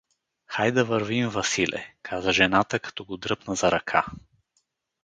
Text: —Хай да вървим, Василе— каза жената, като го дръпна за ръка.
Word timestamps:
—Хай 0.45 0.71
да 0.71 0.83
вървим, 0.85 1.29
Василе— 1.29 1.93
каза 2.03 2.31
жената, 2.31 2.79
като 2.79 3.05
го 3.05 3.17
дръпна 3.17 3.55
за 3.55 3.71
ръка. 3.71 4.05